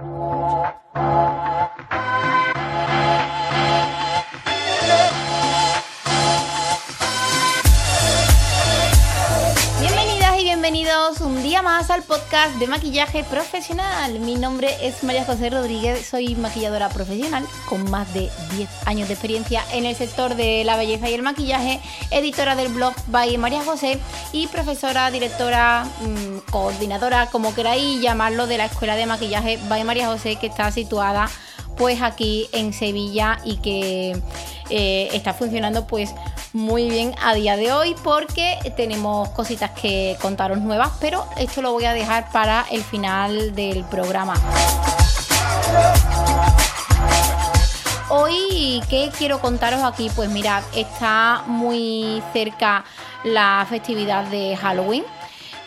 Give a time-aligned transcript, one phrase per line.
[0.00, 0.29] Thank you.
[11.90, 14.20] Al podcast de maquillaje profesional.
[14.20, 19.14] Mi nombre es María José Rodríguez, soy maquilladora profesional con más de 10 años de
[19.14, 21.80] experiencia en el sector de la belleza y el maquillaje,
[22.12, 23.98] editora del blog by María José
[24.32, 30.06] y profesora, directora, mm, coordinadora, como queráis llamarlo, de la Escuela de Maquillaje by María
[30.06, 31.28] José que está situada
[31.80, 34.14] pues aquí en Sevilla y que
[34.68, 36.10] eh, está funcionando pues
[36.52, 41.72] muy bien a día de hoy porque tenemos cositas que contaros nuevas, pero esto lo
[41.72, 44.34] voy a dejar para el final del programa.
[48.10, 50.10] Hoy, ¿qué quiero contaros aquí?
[50.14, 52.84] Pues mirad, está muy cerca
[53.24, 55.04] la festividad de Halloween.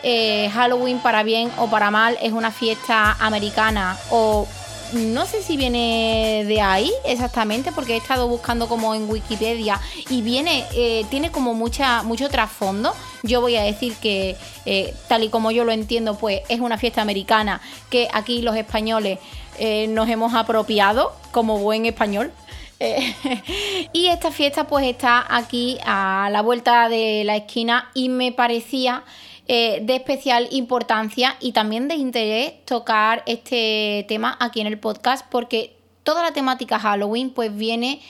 [0.04, 4.48] Eh, Halloween, para bien o para mal, es una fiesta americana o
[4.94, 10.22] no sé si viene de ahí exactamente, porque he estado buscando como en Wikipedia y
[10.22, 12.94] viene, eh, tiene como mucha, mucho trasfondo.
[13.24, 14.36] Yo voy a decir que,
[14.66, 18.56] eh, tal y como yo lo entiendo, pues es una fiesta americana que aquí los
[18.56, 19.20] españoles
[19.58, 22.32] eh, nos hemos apropiado como buen español.
[23.94, 29.06] y esta fiesta pues está aquí a la vuelta de la esquina y me parecía
[29.48, 35.26] eh, de especial importancia y también de interés tocar este tema aquí en el podcast
[35.30, 38.02] porque toda la temática Halloween pues viene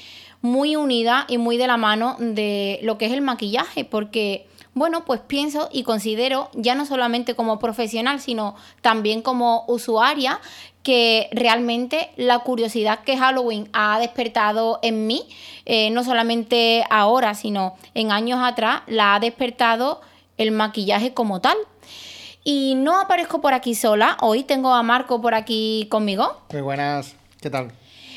[0.42, 5.06] muy unida y muy de la mano de lo que es el maquillaje porque bueno,
[5.06, 10.40] pues pienso y considero, ya no solamente como profesional, sino también como usuaria,
[10.82, 15.28] que realmente la curiosidad que Halloween ha despertado en mí,
[15.66, 20.02] eh, no solamente ahora, sino en años atrás, la ha despertado
[20.38, 21.58] el maquillaje como tal.
[22.44, 26.42] Y no aparezco por aquí sola, hoy tengo a Marco por aquí conmigo.
[26.52, 27.72] Muy buenas, ¿qué tal?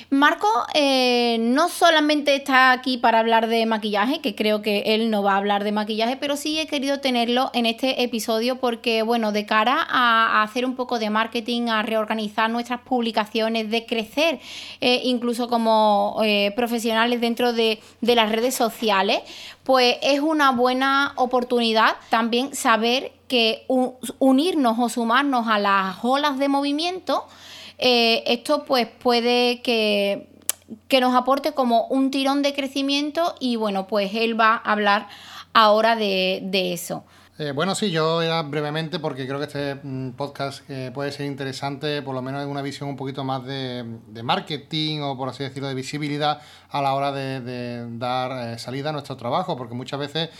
[0.08, 5.24] Marco eh, no solamente está aquí para hablar de maquillaje, que creo que él no
[5.24, 9.32] va a hablar de maquillaje, pero sí he querido tenerlo en este episodio porque, bueno,
[9.32, 14.38] de cara a, hacer un poco de marketing, a reorganizar nuestras publicaciones, de crecer
[14.80, 19.22] eh, incluso como eh, profesionales dentro de, de las redes sociales,
[19.64, 23.64] pues es una buena oportunidad también saber que
[24.20, 27.26] unirnos o sumarnos a las olas de movimiento
[27.78, 30.28] eh, esto pues puede que,
[31.00, 35.08] nos aporte como un tirón de crecimiento y bueno, pues él va a hablar
[35.52, 37.04] ahora de, eso.
[37.38, 41.26] Eh, bueno, sí, yo ya brevemente, porque creo que este mm, podcast eh, puede ser
[41.26, 43.84] interesante, por lo menos en una visión un poquito más de,
[44.24, 49.18] marketing o, por así decirlo, de visibilidad a la hora de, dar salida a nuestro
[49.18, 50.30] trabajo, porque muchas veces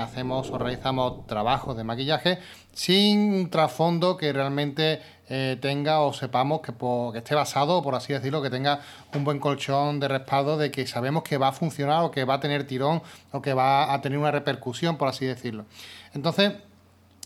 [0.00, 2.40] hacemos o realizamos trabajos de maquillaje
[2.72, 5.00] sin un trasfondo que realmente
[5.34, 8.80] eh, tenga o sepamos que, que, esté basado, por así decirlo, que tenga
[9.14, 12.34] un buen colchón de respaldo de que sabemos que va a funcionar o que va
[12.34, 13.00] a tener tirón
[13.30, 15.64] o que va a tener una repercusión, por así decirlo.
[16.12, 16.52] Entonces,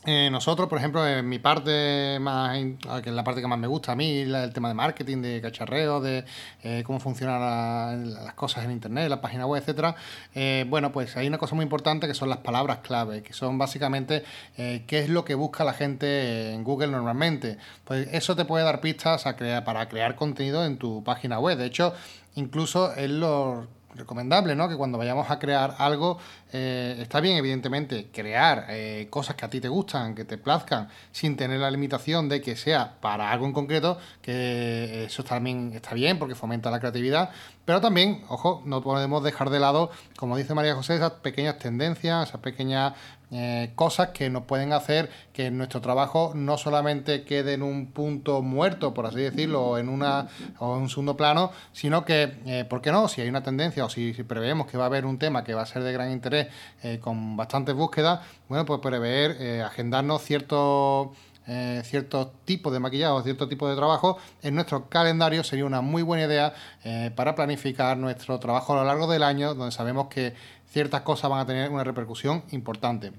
[0.06, 2.56] eh, nosotros, por ejemplo, en mi parte más,
[3.02, 5.40] que es la parte que más me gusta a mí, el tema de marketing, de
[5.40, 6.24] cacharreo, de
[6.62, 9.96] eh, cómo funcionan las cosas en internet, la página web, etcétera.
[10.34, 13.58] Eh, bueno, pues hay una cosa muy importante que son las palabras clave, que son
[13.58, 14.24] básicamente
[14.56, 17.58] qué es lo que busca la gente en Google normalmente.
[17.84, 21.58] Pues eso te puede dar pistas a para crear contenido en tu página web.
[21.58, 21.92] De hecho,
[22.36, 23.66] incluso es lo
[23.96, 24.68] recomendable, ¿no?
[24.68, 26.18] Que cuando vayamos a crear algo,
[26.52, 30.88] eh, está bien, evidentemente, crear eh, cosas que a ti te gustan, que te plazcan,
[31.12, 35.94] sin tener la limitación de que sea para algo en concreto, que eso también está
[35.94, 37.30] bien porque fomenta la creatividad,
[37.66, 42.28] pero también, ojo, no podemos dejar de lado, como dice María José, esas pequeñas tendencias,
[42.28, 42.92] esas pequeñas
[43.32, 48.40] eh, cosas que nos pueden hacer que nuestro trabajo no solamente quede en un punto
[48.40, 50.28] muerto, por así decirlo, o en, una,
[50.58, 53.08] o en un segundo plano, sino que, eh, ¿por qué no?
[53.08, 55.62] Si hay una tendencia o si, preveemos que va a haber un tema que va
[55.62, 56.48] a ser de gran interés
[56.84, 61.08] eh, con bastantes búsquedas, bueno, pues prever, agendarnos ciertos
[61.46, 65.80] eh, ciertos tipos de maquillaje o cierto tipo de trabajo en nuestro calendario sería una
[65.80, 66.54] muy buena idea
[66.84, 70.34] eh, para planificar nuestro trabajo a lo largo del año, donde sabemos que
[70.68, 73.12] ciertas cosas van a tener una repercusión importante.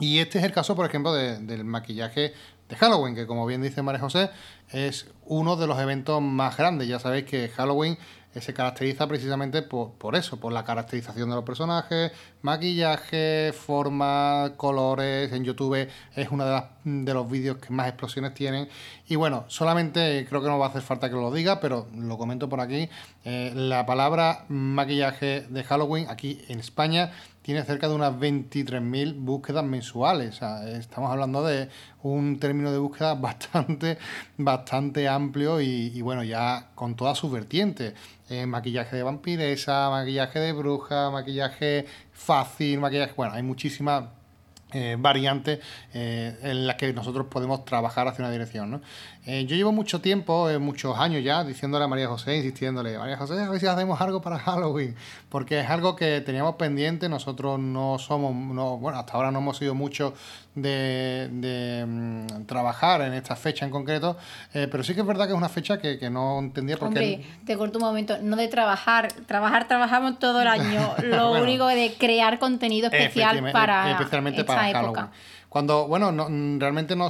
[0.00, 2.32] Y este es el caso, por ejemplo, del maquillaje
[2.68, 4.30] de Halloween, que como bien dice María José,
[4.70, 6.88] es uno de los eventos más grandes.
[6.88, 7.98] Ya sabéis que Halloween
[8.34, 15.32] se caracteriza precisamente por, eso, por la caracterización de los personajes, maquillaje, forma, colores.
[15.32, 18.68] En YouTube es uno de, de los vídeos que más explosiones tienen.
[19.08, 22.18] Y bueno, solamente creo que no va a hacer falta que lo diga, pero lo
[22.18, 22.88] comento por aquí.
[23.30, 29.62] Eh, la palabra maquillaje de Halloween aquí en España tiene cerca de unas 23.000 búsquedas
[29.64, 30.40] mensuales.
[30.72, 31.68] estamos hablando de
[32.02, 33.98] un término de búsqueda bastante,
[34.38, 37.92] bastante amplio y, bueno, ya con todas sus vertientes.
[38.30, 41.84] Eh, maquillaje de vampiresa, maquillaje de bruja, maquillaje
[42.14, 43.12] fácil, maquillaje...
[43.14, 44.04] Bueno, hay muchísimas
[44.72, 45.60] eh, variantes
[45.94, 48.70] eh, en las que nosotros podemos trabajar hacia una dirección.
[48.70, 48.80] ¿no?
[49.24, 53.40] Eh, yo llevo mucho tiempo, muchos años ya, diciéndole a María José, insistiéndole, María José,
[53.40, 54.94] a ver si hacemos algo para Halloween,
[55.30, 59.56] porque es algo que teníamos pendiente, nosotros no somos, no, bueno, hasta ahora no hemos
[59.56, 60.12] sido mucho
[60.62, 64.16] de, mm, trabajar en esta fecha en concreto,
[64.52, 67.24] pero sí que es verdad que es una fecha que, que no entendía por qué...
[67.44, 71.94] Te corto un momento, no de trabajar, trabajar trabajamos todo el año, lo único de
[71.98, 73.90] crear contenido especial para...
[73.92, 74.70] Especialmente para
[75.48, 76.28] cuando, bueno, no,
[76.58, 77.08] realmente no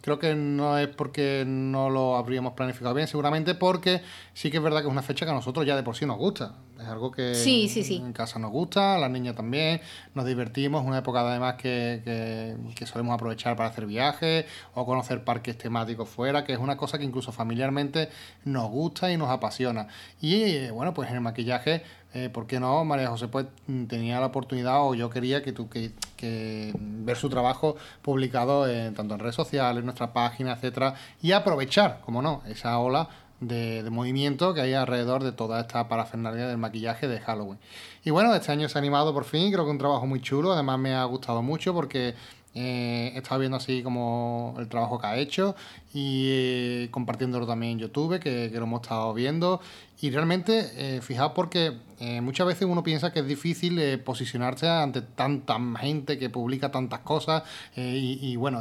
[0.00, 4.00] creo que no es porque no lo habríamos planificado bien, seguramente porque
[4.32, 6.06] sí que es verdad que es una fecha que a nosotros ya de por sí
[6.06, 6.54] nos gusta.
[6.80, 7.34] Es algo que
[7.96, 9.80] en casa nos gusta, a las niñas también,
[10.14, 14.44] nos divertimos, es una época además que, que, solemos aprovechar para hacer viajes
[14.74, 18.08] o conocer parques temáticos fuera, que es una cosa que incluso familiarmente
[18.44, 19.88] nos gusta y nos apasiona.
[20.20, 21.82] Y eh, bueno, pues en el maquillaje
[22.14, 22.84] eh, ¿por qué no?
[22.84, 23.46] María José pues
[23.88, 25.90] tenía la oportunidad o yo quería que tú que,
[26.74, 32.00] ver su trabajo publicado en, tanto en redes sociales, en nuestra página, etcétera, y aprovechar,
[32.04, 33.08] como no, esa ola
[33.40, 37.58] de, de, movimiento que hay alrededor de toda esta parafernalia del maquillaje de Halloween.
[38.04, 40.52] Y bueno, este año se ha animado por fin, creo que un trabajo muy chulo,
[40.52, 42.14] además me ha gustado mucho porque
[42.54, 45.56] eh, he estado viendo así como el trabajo que ha hecho
[45.92, 49.60] y eh, compartiéndolo también en YouTube, que, lo hemos estado viendo.
[50.00, 55.02] Y realmente, eh, fijaos porque eh, muchas veces uno piensa que es difícil posicionarse ante
[55.02, 57.44] tanta gente que publica tantas cosas
[57.76, 58.60] y, bueno,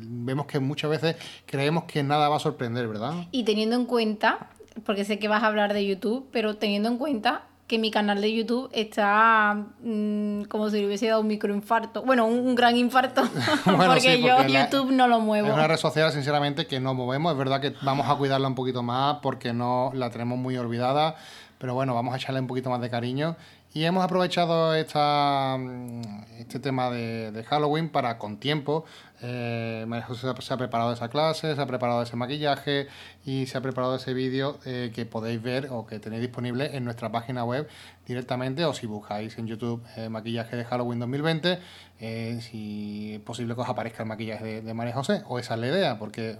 [0.00, 1.16] vemos que muchas veces
[1.46, 3.26] creemos que nada va a sorprender, ¿verdad?
[3.30, 4.50] Y teniendo en cuenta,
[4.84, 8.20] porque sé que vas a hablar de YouTube, pero teniendo en cuenta que mi canal
[8.20, 12.02] de YouTube está mm, como si le hubiese dado un microinfarto.
[12.02, 13.22] Bueno, un, gran infarto.
[13.64, 15.48] porque, yo YouTube no lo muevo.
[15.48, 17.32] Es una red social, sinceramente, que no movemos.
[17.32, 21.16] Es verdad que vamos a cuidarla un poquito más porque no la tenemos muy olvidada.
[21.58, 23.36] Pero bueno, vamos a echarle un poquito más de cariño.
[23.74, 26.02] Y hemos aprovechado esta, mm,
[26.38, 28.84] este tema de, de Halloween para, con tiempo,
[29.24, 32.88] eh, María José se ha preparado esa clase, se ha preparado ese maquillaje
[33.24, 36.84] y se ha preparado ese vídeo eh, que podéis ver o que tenéis disponible en
[36.84, 37.68] nuestra página web
[38.04, 41.60] directamente o si buscáis en YouTube eh, maquillaje de Halloween 2020,
[42.04, 45.60] eh, si es posible que os aparezca el maquillaje de, María José o esa es
[45.60, 46.36] la idea, porque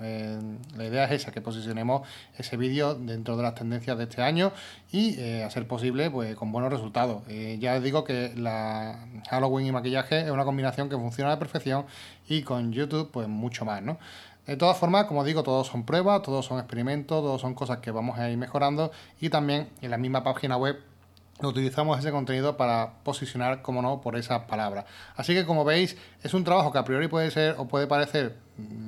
[0.77, 2.07] la idea es esa, que posicionemos
[2.37, 4.53] ese vídeo dentro de las tendencias de este año
[4.91, 7.23] y a ser posible pues con buenos resultados.
[7.61, 11.39] ya os digo que la Halloween y maquillaje es una combinación que funciona a la
[11.39, 11.87] perfección
[12.29, 13.99] y con YouTube pues mucho más, ¿no?
[14.47, 17.93] De todas formas, como digo, todos son pruebas, todos son experimentos, todos son cosas que
[17.93, 20.81] vamos a ir mejorando y también en la misma página web
[21.49, 24.85] utilizamos ese contenido para posicionar, como no, por esas palabras.
[25.17, 28.37] Así que como veis, es un trabajo que a priori puede ser o puede parecer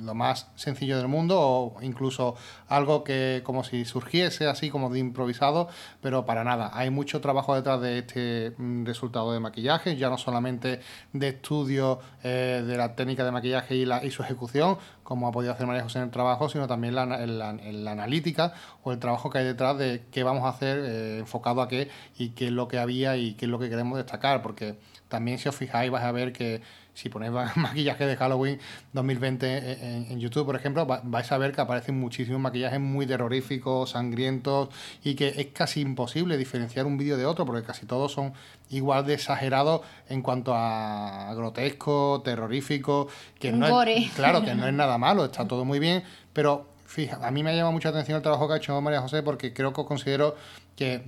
[0.03, 2.35] lo más sencillo del mundo o incluso
[2.67, 5.67] algo que como si surgiese así como de improvisado,
[6.01, 6.69] pero para nada.
[6.73, 10.81] Hay mucho trabajo detrás de este mm, resultado de maquillaje, ya no solamente
[11.13, 15.65] de estudio eh, de la técnica de maquillaje y, su ejecución, como ha podido hacer
[15.65, 18.53] María José en el trabajo, sino también la, la, analítica
[18.83, 21.89] o el trabajo que hay detrás de qué vamos a hacer eh, enfocado a qué
[22.17, 24.77] y qué es lo que había y qué es lo que queremos destacar, porque
[25.07, 26.61] también si os fijáis vais a ver que
[26.95, 28.59] si ponéis maquillaje de Halloween
[28.93, 34.69] 2020 en, YouTube, por ejemplo, vais a ver que aparecen muchísimos maquillajes muy terroríficos, sangrientos
[35.03, 38.33] y que es casi imposible diferenciar un vídeo de otro porque casi todos son
[38.69, 43.07] igual de exagerados en cuanto a grotesco, terrorífico,
[43.39, 46.03] que no es, claro, que no es nada malo, está todo muy bien,
[46.33, 49.21] pero fija, a mí me llama mucha atención el trabajo que ha hecho María José
[49.21, 50.35] porque creo que considero
[50.75, 51.03] que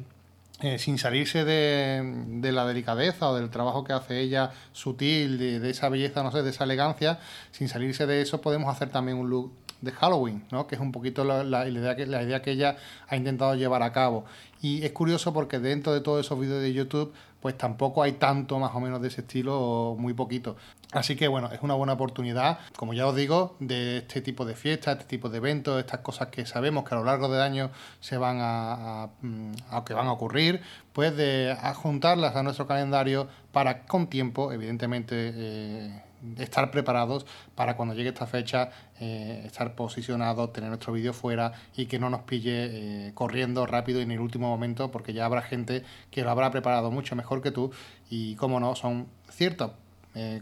[0.59, 5.89] eh, sin salirse de, la delicadeza o del trabajo que hace ella sutil, de, esa
[5.89, 7.19] belleza, no sé, de esa elegancia,
[7.51, 10.67] sin salirse de eso podemos hacer también un look de Halloween, ¿no?
[10.67, 13.91] que es un poquito la, idea que, la idea que ella ha intentado llevar a
[13.91, 14.25] cabo.
[14.61, 18.57] Y es curioso porque dentro de todos esos vídeos de YouTube, pues tampoco hay tanto
[18.59, 20.55] más o menos de ese estilo, o muy poquito.
[20.91, 24.55] Así que bueno, es una buena oportunidad, como ya os digo, de este tipo de
[24.55, 27.71] fiestas, este tipo de eventos, estas cosas que sabemos que a lo largo del año
[27.99, 29.51] se van a, mm,
[29.85, 30.61] que van a ocurrir,
[30.93, 36.03] pues de adjuntarlas a nuestro calendario para con tiempo, evidentemente, eh,
[36.37, 38.69] estar preparados para cuando llegue esta fecha,
[38.99, 44.01] eh, estar posicionados, tener nuestro vídeo fuera y que no nos pille eh, corriendo rápido
[44.01, 47.51] en el último momento, porque ya habrá gente que lo habrá preparado mucho mejor que
[47.51, 47.71] tú
[48.09, 49.71] y, como no, son ciertas,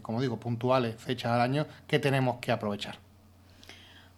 [0.00, 3.05] como digo, puntuales fechas al año que tenemos que aprovechar.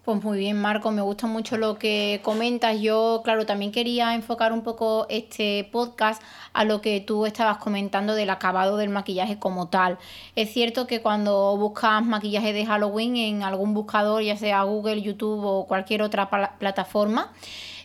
[0.09, 2.81] Pues muy bien, Marco, me gusta mucho lo que comentas.
[2.81, 6.23] Yo, claro, también quería enfocar un poco este podcast
[6.55, 9.99] a lo que tú estabas comentando del acabado del maquillaje como tal.
[10.35, 15.45] Es cierto que cuando buscas maquillaje de Halloween en algún buscador, ya sea Google, YouTube
[15.45, 17.31] o cualquier otra plataforma,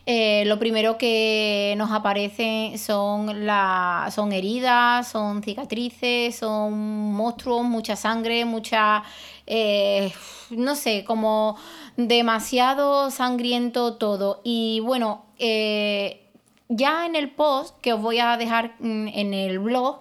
[0.06, 6.74] eh, lo primero que nos aparece son, la, son heridas, son cicatrices, son
[7.14, 9.04] monstruos, mucha sangre, mucha...
[9.48, 10.12] Eh,
[10.50, 11.58] no sé, como
[11.98, 14.42] demasiado sangriento todo.
[14.44, 16.30] Y bueno, eh,
[16.68, 20.00] ya en el post que os voy a dejar mm, en el blog,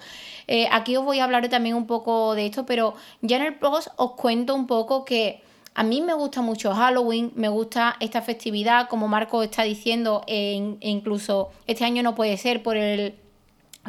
[0.71, 3.89] aquí os voy a hablar también un poco de esto, pero ya en el post
[3.97, 5.43] os cuento un poco que
[5.75, 10.77] a mí me gusta mucho Halloween, me gusta esta festividad, como Marco está diciendo, e
[10.81, 13.15] incluso este año no puede ser por el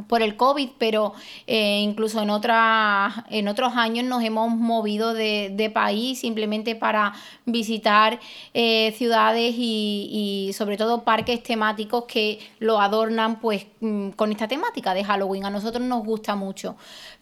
[0.07, 1.13] por el COVID, pero
[1.45, 7.13] eh, incluso en, otras, en otros años nos hemos movido de, país simplemente para
[7.45, 8.19] visitar
[8.53, 14.93] eh, ciudades y, sobre todo parques temáticos que lo adornan pues mm, con esta temática
[14.93, 15.45] de Halloween.
[15.45, 16.75] A nosotros nos gusta mucho.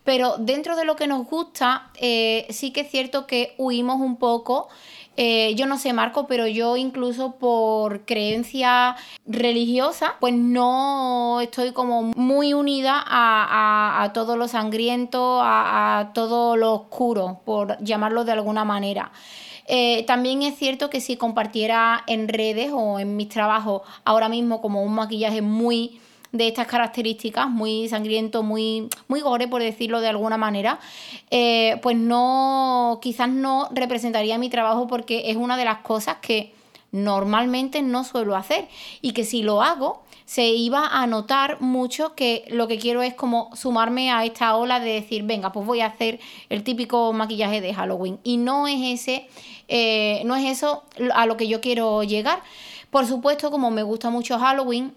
[0.04, 4.18] Pero dentro de lo que nos gusta, eh, sí que es cierto que huimos un
[4.18, 4.70] poco
[5.18, 12.04] eh, yo no sé, Marco, pero yo incluso por creencia religiosa, pues no estoy como
[12.16, 19.12] muy unida a, todo lo sangriento, a, todo lo oscuro, por llamarlo de alguna manera.
[19.68, 24.62] Eh, también es cierto que si compartiera en redes o en mis trabajos ahora mismo
[24.62, 26.02] como un maquillaje muy
[26.32, 30.80] de estas características, muy sangriento, muy, muy gore, por decirlo de alguna manera,
[31.30, 36.54] eh, pues no, quizás no representaría mi trabajo porque es una de las cosas que
[36.92, 38.68] normalmente no suelo hacer
[39.02, 43.14] y que si lo hago se iba a notar mucho que lo que quiero es
[43.14, 47.60] como sumarme a esta ola de decir, venga, pues voy a hacer el típico maquillaje
[47.60, 48.18] de Halloween.
[48.24, 49.28] Y no es ese,
[49.68, 50.84] eh, no es eso
[51.14, 52.42] a lo que yo quiero llegar.
[52.92, 54.94] Por supuesto, como me gusta mucho Halloween,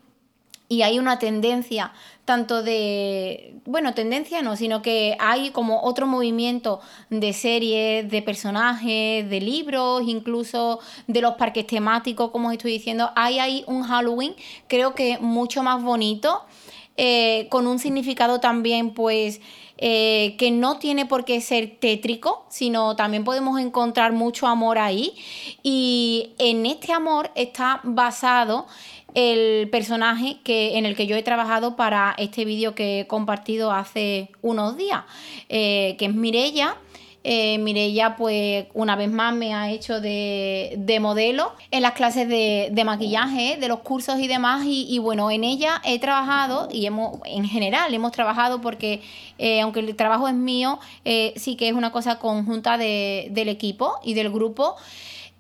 [0.69, 1.93] y hay una tendencia
[2.25, 6.81] tanto de, bueno, tendencia no, sino que hay como otro movimiento
[7.11, 13.11] de series, de personajes, de libros, incluso de los parques temáticos, como os estoy diciendo,
[13.15, 14.35] hay ahí un Halloween
[14.69, 16.45] creo que mucho más bonito,
[16.97, 19.41] eh, con un significado también pues...
[19.77, 25.15] Eh, que no tiene por qué ser tétrico, sino también podemos encontrar mucho amor ahí.
[25.65, 28.67] Y en este amor está basado
[29.15, 33.73] el personaje que, en el que yo he trabajado para este vídeo que he compartido
[33.73, 35.05] hace unos días,
[35.49, 36.77] eh, que es Mirella.
[37.27, 42.83] Eh, Mirella, pues una vez más me ha hecho de, modelo en las clases de,
[42.85, 44.65] maquillaje, de los cursos y demás.
[44.67, 49.01] Y, bueno, en ella he trabajado y hemos, en general hemos trabajado porque,
[49.39, 50.79] eh, aunque el trabajo es mío,
[51.37, 54.77] sí que es una cosa conjunta del equipo y del grupo.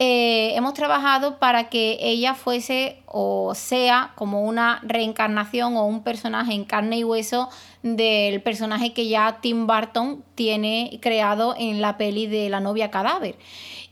[0.00, 6.52] Eh, hemos trabajado para que ella fuese o sea como una reencarnación o un personaje
[6.52, 7.48] en carne y hueso
[7.84, 13.36] del personaje que ya Tim Burton tiene creado en la peli de La novia cadáver.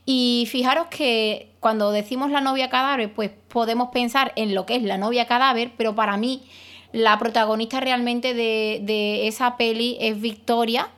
[0.05, 4.83] Y fijaros que cuando decimos la novia cadáver, pues podemos pensar en lo que es
[4.83, 6.43] la novia cadáver, pero para mí
[6.91, 10.89] la protagonista realmente de, de esa peli es Victoria,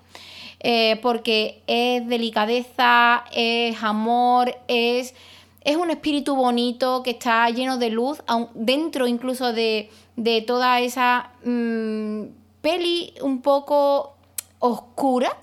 [0.67, 5.13] eh, porque es delicadeza, es amor, es,
[5.62, 8.24] es un espíritu bonito que está lleno de luz,
[8.55, 9.91] dentro incluso de,
[10.48, 12.24] toda esa mm,
[12.62, 14.15] peli un poco
[14.57, 15.38] oscura.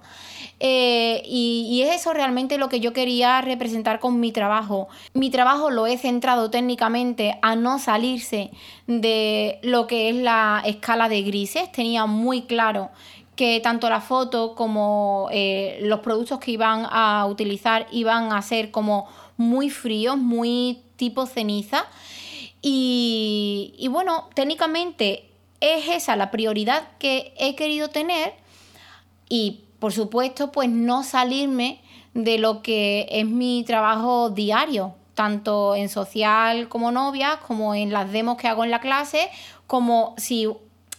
[0.59, 4.89] Eh, y, y, es eso realmente lo que yo quería representar con mi trabajo.
[5.13, 8.51] Mi trabajo lo he centrado técnicamente a no salirse
[8.89, 11.71] de lo que es la escala de grises.
[11.71, 12.91] Tenía muy claro
[13.37, 18.71] que tanto la foto como eh, los productos que iban a utilizar iban a ser
[18.71, 21.87] como muy fríos, muy tipo ceniza.
[22.61, 28.35] Y, y bueno, técnicamente es esa la prioridad que he querido tener
[29.29, 31.81] y por supuesto pues no salirme
[32.15, 38.13] de lo que es mi trabajo diario, tanto en social como novia, como en las
[38.13, 39.29] demos que hago en la clase,
[39.67, 40.49] como si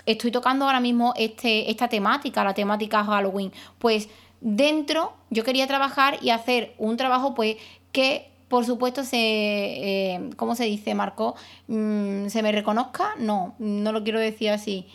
[0.06, 3.52] estoy tocando ahora mismo este, esta temática, la temática Halloween.
[3.80, 4.10] Pues
[4.42, 7.58] dentro yo quería trabajar y hacer un trabajo pues
[7.92, 11.36] que por supuesto se, eh, ¿cómo se dice, Marco?
[11.68, 13.16] Mm, ¿Se me reconozca?
[13.18, 14.86] No, no lo quiero decir así.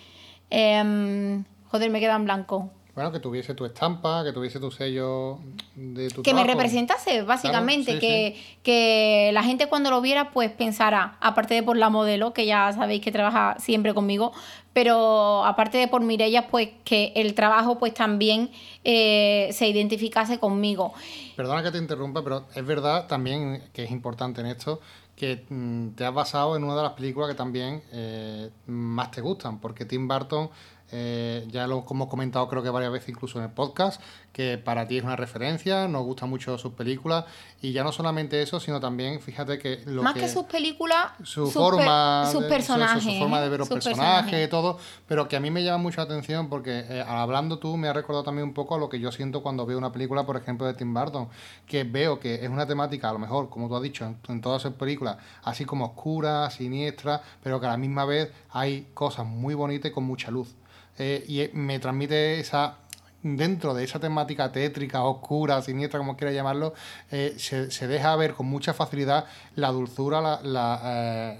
[0.49, 2.71] Em, joder, me queda en blanco.
[2.99, 5.39] Bueno, que tuviese tu estampa, que tuviese tu sello
[5.77, 11.17] de tu Que me representase, básicamente, que, que la gente cuando lo viera, pues pensara,
[11.21, 14.33] aparte de por la modelo, que ya sabéis que trabaja siempre conmigo,
[14.73, 18.51] pero aparte de por Mirella, pues que el trabajo pues también
[18.83, 20.93] eh, se identificase conmigo.
[21.37, 24.81] Perdona que te interrumpa, pero es verdad también que es importante en esto
[25.15, 29.21] que mm, te has basado en una de las películas que también eh, más te
[29.21, 30.49] gustan, porque Tim Burton
[30.91, 34.01] eh, ya lo hemos comentado creo que varias veces incluso en el podcast,
[34.33, 37.25] que para ti es una referencia, nos gustan mucho sus películas
[37.61, 41.51] y ya no solamente eso, sino también, fíjate que lo Más que, sus películas, su
[41.51, 45.51] forma, sus personajes, su, forma de ver los personajes y todo, pero que a mí
[45.51, 48.75] me llama mucho la atención porque eh, hablando tú me ha recordado también un poco
[48.75, 51.29] a lo que yo siento cuando veo una película, por ejemplo, de Tim Burton,
[51.67, 54.63] que veo que es una temática, a lo mejor, como tú has dicho, en todas
[54.63, 59.55] sus películas, así como oscura, siniestra, pero que a la misma vez hay cosas muy
[59.55, 60.55] bonitas y con mucha luz.
[60.99, 62.79] Eh, y me transmite esa
[63.23, 66.75] dentro de esa temática tétrica, oscura, siniestra, como quiera llamarlo,
[67.11, 69.25] eh, se, deja ver con mucha facilidad
[69.57, 70.81] la dulzura la,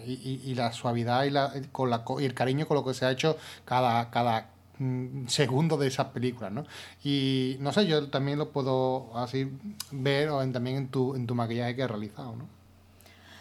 [0.05, 3.05] eh, y, la suavidad y, la, con la, y el cariño con lo que se
[3.05, 4.49] ha hecho cada, cada
[4.79, 6.67] mm, segundo de esas películas, ¿no?
[7.05, 9.49] Y no sé, yo también lo puedo así
[9.93, 12.59] ver o también en tu, en tu maquillaje que has realizado, ¿no?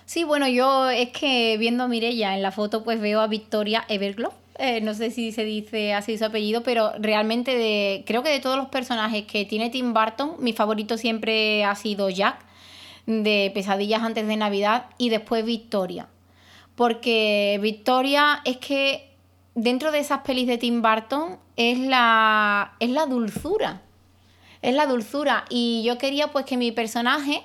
[0.05, 3.83] Sí, bueno, yo es que viendo a Mirella en la foto, pues veo a Victoria
[3.89, 8.29] Everglow eh, no sé si se dice así su apellido, pero realmente de, creo que
[8.29, 12.45] de todos los personajes que tiene Tim Burton, mi favorito siempre ha sido Jack,
[13.05, 16.07] de Pesadillas antes de Navidad, y después Victoria.
[16.75, 19.11] Porque Victoria es que
[19.55, 23.81] dentro de esas pelis de Tim Burton es la, es la dulzura.
[24.61, 25.45] Es la dulzura.
[25.49, 27.41] Y yo quería pues que mi personaje,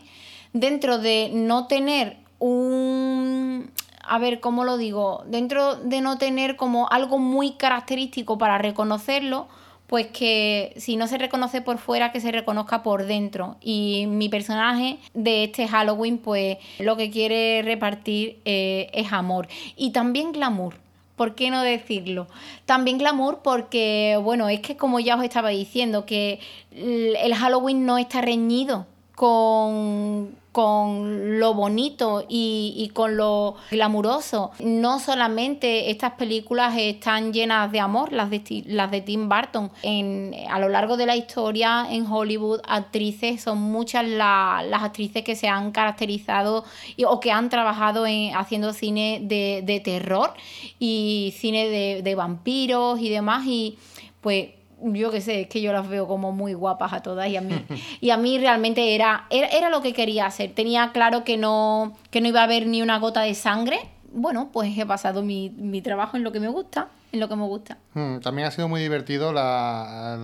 [0.53, 3.71] dentro de no tener un,
[4.13, 5.25] a ver, ¿cómo lo digo?
[5.25, 9.49] Dentro de no tener como algo muy característico para reconocerlo,
[9.87, 13.57] pues que si no se reconoce por fuera, que se reconozca por dentro.
[13.63, 19.49] Y mi personaje de este Halloween, pues lo que quiere repartir eh, es amor.
[19.77, 20.75] Y también glamour.
[21.17, 22.27] ¿Por qué no decirlo?
[22.67, 26.39] También glamour porque, bueno, es que como ya os estaba diciendo, que
[26.71, 34.51] el Halloween no está reñido con, con lo bonito y, con lo glamuroso.
[34.61, 39.71] No solamente estas películas están llenas de amor, las de, las de Tim Burton.
[39.83, 45.37] En, a lo largo de la historia en Hollywood, actrices, son muchas las actrices que
[45.37, 46.65] se han caracterizado
[47.07, 50.35] o que han trabajado en, haciendo cine de, terror
[50.79, 53.47] y cine de, de vampiros y demás.
[53.47, 53.79] Y
[54.21, 54.51] pues
[54.83, 57.41] yo qué sé, es que yo las veo como muy guapas a todas y a
[57.41, 57.55] mí,
[58.01, 60.53] y a mí realmente era, era, lo que quería hacer.
[60.53, 63.79] Tenía claro que no, que no iba a haber ni una gota de sangre.
[64.13, 67.37] Bueno, pues he pasado mi, mi trabajo en lo que me gusta, en lo que
[67.37, 67.79] me gusta.
[67.95, 70.15] Hmm, también ha sido muy divertido la,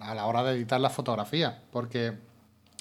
[0.00, 2.14] a la hora de editar la fotografía, porque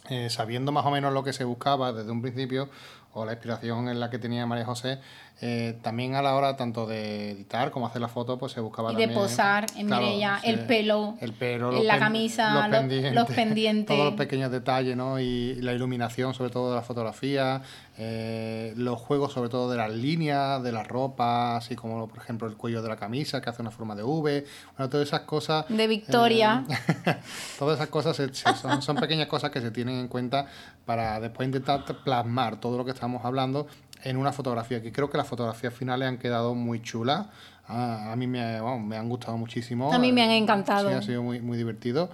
[0.09, 2.69] eh, sabiendo más o menos lo que se buscaba desde un principio,
[3.17, 4.99] o la inspiración en la que tenía María José,
[5.39, 8.91] eh, también a la hora tanto de editar como hacer la foto, pues se buscaba
[8.93, 12.67] y de posar en Mireia, el pelo, el pelo la camisa,
[13.13, 15.19] los pendientes, todos los pequeños detalles, ¿no?
[15.19, 17.62] Y la iluminación, sobre todo de la fotografía,
[17.99, 22.47] eh, los juegos, sobre todo de las líneas, de la ropa, así como por ejemplo
[22.47, 25.65] el cuello de la camisa que hace una forma de V, bueno, todas esas cosas.
[25.69, 26.63] De Victoria.
[26.67, 27.17] Eh,
[27.60, 30.47] todas esas cosas son, son pequeñas cosas que se tienen en cuenta
[30.86, 33.67] para después intentar plasmar todo lo que estamos hablando
[34.03, 37.27] en una fotografía, que creo que las fotografías finales han quedado muy chulas.
[37.67, 39.91] A, mí me, me, han gustado muchísimo.
[39.91, 40.89] A mí me han encantado.
[40.89, 42.09] Sí, ha sido muy, muy divertido.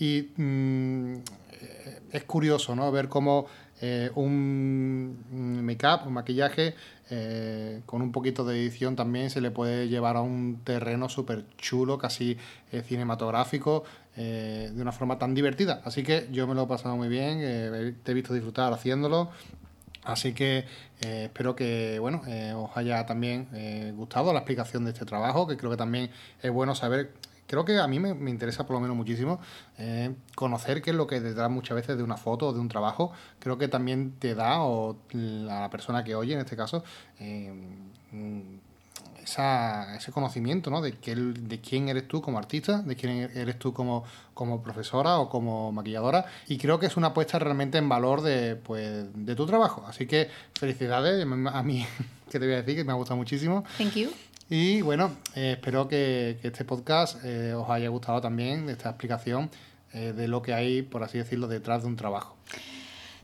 [0.00, 1.14] Y mm,
[2.12, 2.90] es curioso, ¿no?
[2.90, 3.46] Ver cómo
[3.80, 6.74] eh, un make-up, un maquillaje,
[7.10, 11.44] eh, con un poquito de edición también se le puede llevar a un terreno súper
[11.58, 12.38] chulo, casi
[12.72, 13.84] eh, cinematográfico,
[14.16, 15.82] de una forma tan divertida.
[15.84, 17.38] Así que yo me lo he pasado muy bien,
[18.02, 19.28] te he visto disfrutar haciéndolo
[20.06, 20.64] Así que
[21.00, 25.46] eh, espero que bueno eh, os haya también eh, gustado la explicación de este trabajo,
[25.48, 27.12] que creo que también es bueno saber.
[27.48, 29.40] Creo que a mí me, interesa por lo menos muchísimo
[30.34, 33.12] conocer qué es lo que detrás muchas veces de una foto o de un trabajo.
[33.38, 36.82] Creo que también te da, o a la persona que oye en este caso,
[39.26, 40.80] esa, ese conocimiento ¿no?
[40.80, 45.18] de, que, de quién eres tú como artista, de quién eres tú como, como profesora
[45.18, 46.26] o como maquilladora.
[46.48, 49.84] Y creo que es una apuesta realmente en valor de, pues, de tu trabajo.
[49.86, 51.86] Así que felicidades a mí,
[52.30, 53.64] que te voy a decir, que me ha gustado muchísimo.
[53.76, 54.10] Thank you.
[54.48, 59.50] Y bueno, eh, espero que, este podcast eh, os haya gustado también, esta explicación
[59.92, 62.36] eh, de lo que hay, por así decirlo, detrás de un trabajo.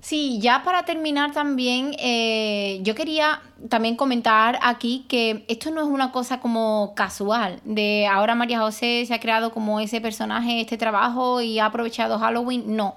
[0.02, 5.86] Sí, ya para terminar también, eh, yo quería también comentar aquí que esto no es
[5.86, 10.76] una cosa como casual, de ahora María José se ha creado como ese personaje, este
[10.76, 12.96] trabajo y ha aprovechado Halloween, no.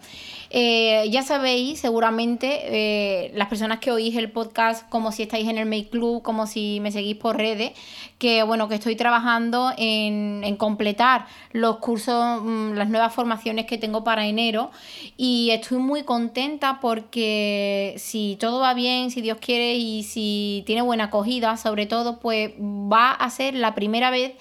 [0.57, 5.57] Eh, ya sabéis, seguramente, eh, las personas que oís el podcast, como si estáis en
[5.57, 7.73] el Make Club, como si me seguís por redes,
[8.19, 13.77] que bueno, que estoy trabajando en, en completar los cursos, mm, las nuevas formaciones que
[13.77, 14.71] tengo para enero.
[15.17, 20.83] Y estoy muy contenta porque si todo va bien, si Dios quiere y si tiene
[20.83, 24.31] buena acogida, sobre todo, pues va a ser la primera vez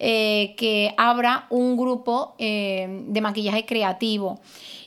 [0.00, 4.40] eh, que abra un grupo de maquillaje creativo.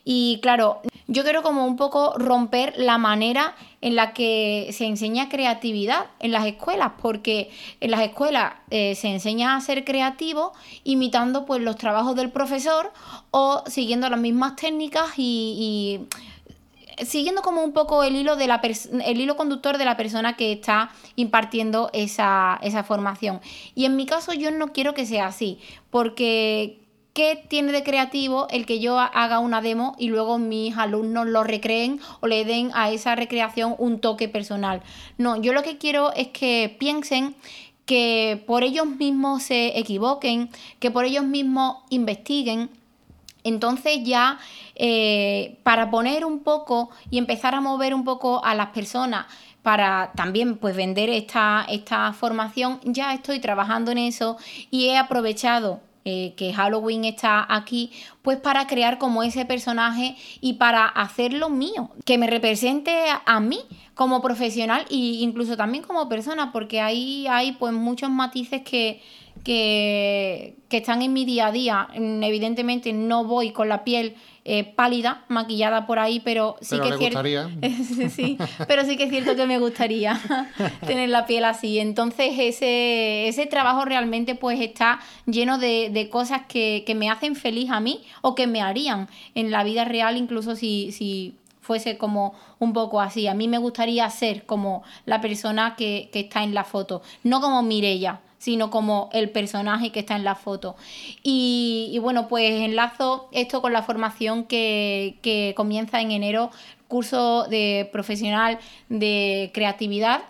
[0.06, 5.30] Y claro, yo quiero como un poco romper la manera en la que se enseña
[5.30, 11.45] creatividad en las escuelas, porque en las escuelas eh, se enseña a ser creativo imitando
[11.45, 12.91] pues los trabajos del profesor
[13.32, 16.02] o siguiendo las mismas técnicas y,
[17.06, 18.62] siguiendo como un poco el hilo de la
[19.06, 23.41] el hilo conductor de la persona que está impartiendo esa, esa formación.
[23.75, 26.79] Y en mi caso yo no quiero que sea así, porque
[27.13, 31.43] ¿Qué tiene de creativo el que yo haga una demo y luego mis alumnos lo
[31.43, 34.82] recreen o le den a esa recreación un toque personal?
[35.19, 37.36] No, yo lo que quiero es que piensen
[37.86, 42.71] que por ellos mismos se equivoquen, que por ellos mismos investiguen.
[43.43, 44.39] Entonces ya
[44.75, 49.25] eh, para poner un poco y empezar a mover un poco a las personas
[49.62, 54.38] para también pues vender esta, esta formación, ya estoy trabajando en eso
[54.69, 57.89] y he aprovechado eh, que Halloween está aquí,
[58.21, 62.93] pues para crear como ese personaje y para hacerlo mío, que me represente
[63.25, 63.62] a, mí
[63.93, 69.01] como profesional e incluso también como persona, porque ahí hay pues muchos matices que,
[69.43, 71.88] que, que están en mi día a día.
[71.93, 76.97] Evidentemente no voy con la piel eh, pálida, maquillada por ahí, pero sí que es
[76.97, 77.21] cierto.
[78.10, 80.19] sí, pero sí que es cierto que me gustaría
[80.86, 81.79] tener la piel así.
[81.79, 87.79] Entonces, ese, ese trabajo realmente pues está lleno de, cosas que, me hacen feliz a
[87.79, 92.73] mí o que me harían en la vida real, incluso si, si fuese como un
[92.73, 93.27] poco así.
[93.27, 97.39] A mí me gustaría ser como la persona que, que está en la foto, no
[97.39, 100.75] como Mirella sino como el personaje que está en la foto.
[101.23, 106.51] Y, bueno, pues enlazo esto con la formación que, comienza en enero,
[106.89, 110.23] curso de profesional de creatividad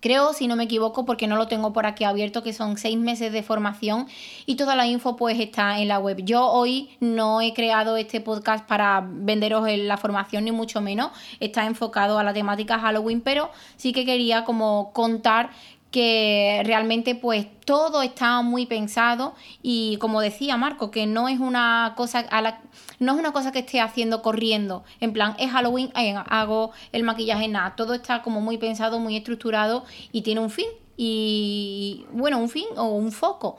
[0.00, 2.96] creo, si no me equivoco, porque no lo tengo por aquí abierto, que son seis
[2.96, 4.06] meses de formación
[4.46, 6.24] y toda la info pues está en la web.
[6.24, 11.10] Yo hoy no he creado este podcast para venderos la formación, ni mucho menos.
[11.38, 15.50] Está enfocado a la temática Halloween, pero sí que quería como contar
[15.90, 21.94] que realmente pues todo está muy pensado y como decía Marco, que no es una
[21.96, 22.60] cosa a la,
[22.98, 27.02] no es una cosa que esté haciendo corriendo, en plan es Halloween, eh, hago el
[27.02, 30.66] maquillaje, nada, todo está como muy pensado, muy estructurado y tiene un fin
[31.02, 33.56] y bueno, un fin o un foco.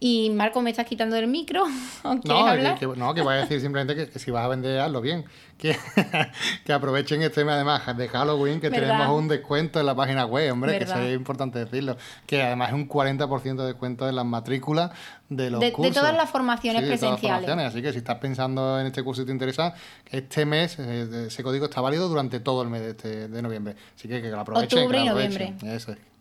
[0.00, 1.64] Y Marco, me estás quitando el micro.
[2.24, 2.78] no, hablar?
[2.78, 5.24] Que, no, que voy a decir simplemente que, si vas a vender, hazlo bien.
[5.56, 5.74] Que,
[6.66, 10.52] que aprovechen este mes además de Halloween, que tenemos un descuento en la página web,
[10.52, 11.96] hombre, que es importante decirlo.
[12.26, 14.90] Que además es un 40% de descuento en las matrículas
[15.30, 15.94] de los cursos.
[15.94, 17.48] De todas las formaciones presenciales.
[17.48, 19.72] Así que si estás pensando en este curso y te interesa,
[20.10, 23.74] este mes, eh, ese código está válido durante todo el mes de, este, de noviembre.
[23.96, 24.80] Así que que lo aprovechen.
[24.80, 25.54] Octubre y noviembre.
[25.62, 26.13] Eso es.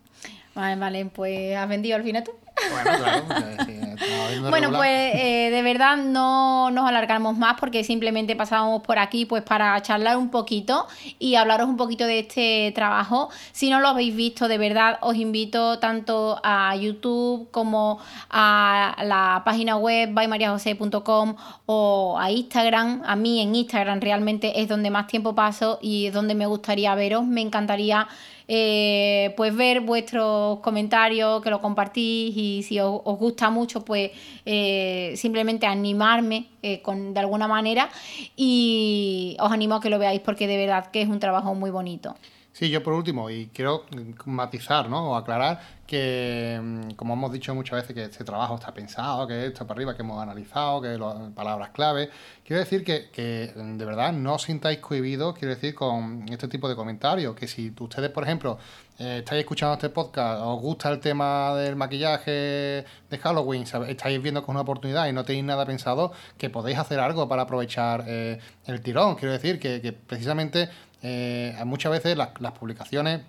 [0.55, 2.31] Vale, vale, pues has vendido al final tú.
[2.71, 4.49] Bueno, claro.
[4.49, 9.43] bueno, pues eh, de verdad no nos alargamos más porque simplemente pasábamos por aquí pues
[9.43, 10.87] para charlar un poquito
[11.19, 13.29] y hablaros un poquito de este trabajo.
[13.51, 19.41] Si no lo habéis visto, de verdad os invito tanto a YouTube como a la
[19.45, 21.35] página web bymariajose.com
[21.65, 23.01] o a Instagram.
[23.05, 26.93] A mí en Instagram realmente es donde más tiempo paso y es donde me gustaría
[26.95, 27.25] veros.
[27.25, 28.07] Me encantaría
[28.47, 34.11] eh, pues ver vuestros comentarios, que lo compartís y si os, gusta mucho, pues
[34.45, 37.89] eh, simplemente animarme eh, con, de alguna manera
[38.35, 41.71] y os animo a que lo veáis porque de verdad que es un trabajo muy
[41.71, 42.15] bonito.
[42.53, 43.85] Sí, yo por último, y quiero
[44.25, 45.09] matizar ¿no?
[45.09, 49.47] o aclarar que, mm, como hemos dicho muchas veces, que este trabajo está pensado, que
[49.47, 52.11] esto para arriba, que hemos analizado, que las palabras clave.
[52.45, 56.69] Quiero decir que, que de verdad no os sintáis cohibidos, quiero decir, con este tipo
[56.69, 57.35] de comentarios.
[57.35, 58.59] Que si ustedes, por ejemplo,
[58.99, 64.43] eh, estáis escuchando este podcast, os gusta el tema del maquillaje de Halloween, estáis viendo
[64.43, 68.39] con una oportunidad y no tenéis nada pensado, que podéis hacer algo para aprovechar eh,
[68.67, 69.15] el tirón.
[69.15, 70.69] Quiero decir que, que precisamente
[71.03, 73.21] eh, muchas veces las, publicaciones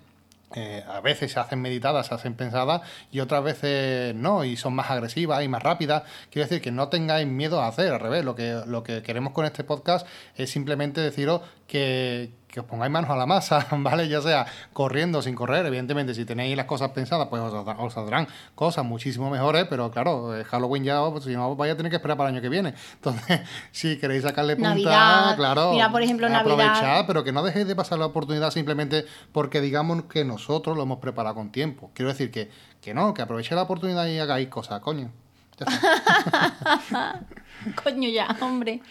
[0.55, 4.73] eh, a veces se hacen meditadas, se hacen pensadas y otras veces no, y son
[4.73, 6.03] más agresivas y más rápidas.
[6.31, 8.23] Quiero decir que no tengáis miedo a hacer, al revés.
[8.23, 10.07] Lo que, lo que queremos con este podcast
[10.37, 14.07] es simplemente deciros que, que os pongáis manos a la masa, ¿vale?
[14.07, 15.65] Ya sea corriendo o sin correr.
[15.65, 20.45] Evidentemente, si tenéis las cosas pensadas, pues os, saldrán cosas muchísimo mejores, pero claro, eh,
[20.45, 22.73] Halloween ya, pues, si no, vais a tener que esperar para el año que viene.
[22.93, 23.41] Entonces,
[23.71, 27.99] si queréis sacarle punta, claro, Mira, por ejemplo, aprovechad, pero que no dejéis de pasar
[27.99, 31.91] la oportunidad simplemente porque digamos que nosotros lo hemos preparado con tiempo.
[31.93, 32.49] Quiero decir que,
[32.81, 35.11] que no, que aprovechéis la oportunidad y hagáis cosas, coño.
[37.83, 38.81] Coño ya, hombre.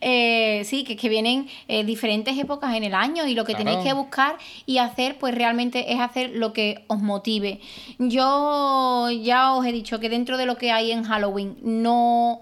[0.00, 3.78] Eh, sí, que, que vienen eh, diferentes épocas en el año y lo que tenéis
[3.78, 7.60] que buscar y hacer, pues realmente es hacer lo que os motive.
[7.98, 12.40] Yo ya os he dicho que dentro de lo que hay en Halloween no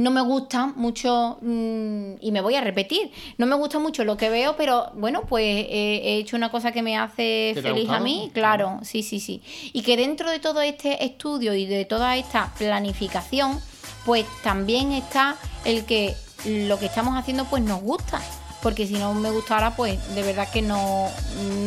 [0.00, 4.16] no me gusta mucho, mm, y me voy a repetir, no me gusta mucho lo
[4.16, 8.30] que veo, pero bueno, pues he hecho una cosa que me hace feliz a mí,
[8.32, 9.42] claro, sí, sí, sí.
[9.72, 13.60] Y que dentro de todo este estudio y de toda esta planificación,
[14.06, 16.14] pues también está el que
[16.46, 18.20] lo que estamos haciendo pues nos gusta
[18.62, 21.08] porque si no me gustara, pues de verdad que no,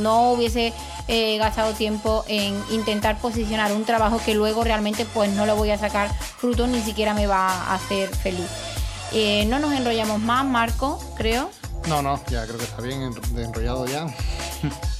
[0.02, 0.74] no hubiese
[1.08, 5.72] eh, gastado tiempo en intentar posicionar un trabajo que luego realmente pues no lo voy
[5.72, 8.48] a sacar fruto, ni siquiera me va a hacer feliz.
[9.12, 11.50] Eh, no nos enrollamos más, Marco, creo.
[11.88, 14.08] No, no, ya creo que está bien enrollado ya.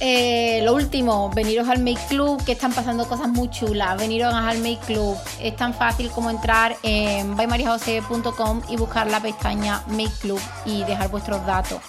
[0.00, 3.96] Eh, lo último, veniros al Make Club, que están pasando cosas muy chulas.
[3.96, 5.16] Veniros al Make Club.
[5.40, 11.10] Es tan fácil como entrar en bymariajose.com y buscar la pestaña Make Club y dejar
[11.10, 11.80] vuestros datos.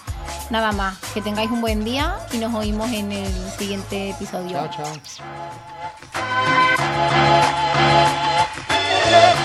[0.50, 4.52] Nada más, que tengáis un buen día y nos oímos en el siguiente episodio.
[4.52, 4.94] Chao, chao.
[9.12, 9.36] Eh.